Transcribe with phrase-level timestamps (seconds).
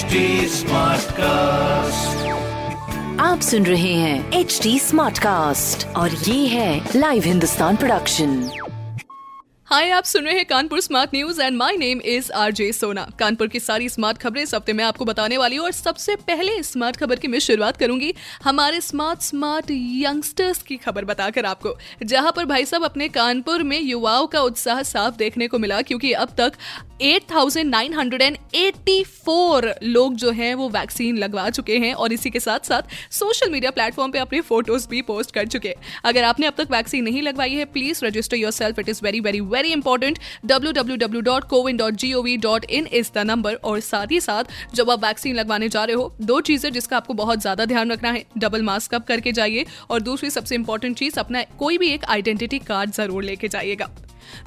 [0.00, 2.28] HD Smartcast.
[3.20, 8.38] आप सुन रहे हैं एच डी स्मार्ट कास्ट और ये है लाइव हिंदुस्तान प्रोडक्शन
[9.68, 13.48] हाय आप सुन रहे हैं Kanpur smart news and my name is RJ Sona Kanpur
[13.48, 16.96] की सारी स्मार्ट खबरें इस हफ़्ते मैं आपको बताने वाली हूँ और सबसे पहले स्मार्ट
[16.96, 18.12] खबर की मैं शुरुआत करूँगी
[18.44, 23.80] हमारे स्मार्ट स्मार्ट यंगस्टर्स की खबर बताकर आपको जहाँ पर भाई साहब अपने कानपुर में
[23.80, 26.52] युवाओं का उत्साह साफ़ देखने को मिला क्योंकि अब तक
[27.02, 32.82] 8,984 लोग जो हैं वो वैक्सीन लगवा चुके हैं और इसी के साथ साथ
[33.12, 36.68] सोशल मीडिया प्लेटफॉर्म पे अपनी फ़ोटोज़ भी पोस्ट कर चुके हैं। अगर आपने अब तक
[36.70, 43.10] वैक्सीन नहीं लगवाई है please register yourself it is very very very important www.cowin.gov.in is
[43.14, 46.72] the number और साथ ही साथ जब आप वैक्सीन लगवाने जा रहे हो दो चीज़ें
[46.72, 50.54] जिसका आपको बहुत ज़्यादा ध्यान रखना है डबल मास्क अप करके जाइए और दूसरी सबसे
[50.54, 53.88] इंपॉर्टेंट चीज़ अपना कोई भी एक आइडेंटिटी कार्ड ज़रूर लेके जाइएगा।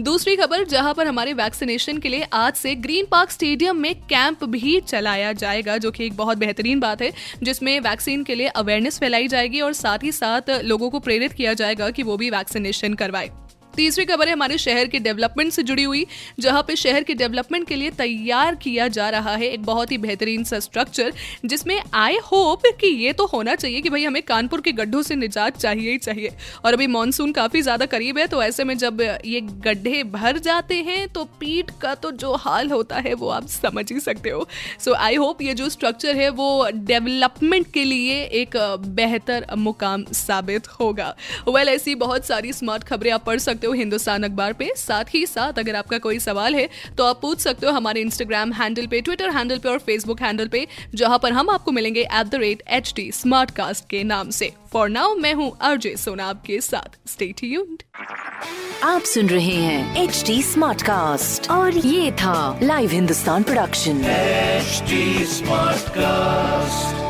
[0.00, 4.44] दूसरी खबर, जहाँ पर हमारे वैक्सीनेशन के लिए आज से ग्रीन पार्क स्टेडियम में कैंप
[4.44, 7.12] भी चलाया जाएगा, जो कि एक बहुत बेहतरीन बात है,
[7.42, 11.54] जिसमें वैक्सीन के लिए अवेयरनेस फैलाई जाएगी और साथ ही साथ लोगों को प्रेरित किया
[11.54, 13.30] जाएगा कि वो भी वैक्सीनेशन करवाए।
[13.76, 16.06] तीसरी खबर है हमारे शहर के डेवलपमेंट से जुड़ी हुई
[16.40, 19.98] जहाँ पे शहर के डेवलपमेंट के लिए तैयार किया जा रहा है एक बहुत ही
[19.98, 21.12] बेहतरीन सा स्ट्रक्चर
[21.44, 25.16] जिसमें आई होप कि ये तो होना चाहिए कि भाई हमें कानपुर के गड्ढों से
[25.16, 26.32] निजात चाहिए ही चाहिए।
[26.64, 30.74] और अभी मानसून काफ़ी ज़्यादा करीब है तो ऐसे में जब ये गड्ढे भर जाते
[30.82, 34.46] हैं तो पीठ का तो जो हाल होता है वो आप समझ ही सकते हो।
[34.80, 38.56] सो आई होप ये जो स्ट्रक्चर है वो डेवलपमेंट के लिए एक
[38.90, 41.14] बेहतर मुकाम साबित होगा।
[41.48, 45.14] वेल well, ऐसी बहुत सारी स्मार्ट खबरें आप पढ़ सकते हो हिंदुस्तान अखबार पे। साथ
[45.14, 48.86] ही साथ अगर आपका कोई सवाल है तो आप पूछ सकते हो हमारे इंस्टाग्राम हैंडल
[48.86, 52.34] पे ट्विटर हैंडल पे और फेसबुक हैंडल पे जहाँ पर हम आपको मिलेंगे at the
[52.34, 53.10] rate H T
[53.50, 57.82] Smartcast के नाम से। फॉर नाउ मैं हूँ अरजय सोना आपके साथ। स्टे ट्यून्ड
[58.84, 64.02] आप सुन रहे हैं एच डी स्मार्ट कास्ट और ये था live Hindustan production
[64.60, 65.00] HD
[65.30, 67.09] Smartcast.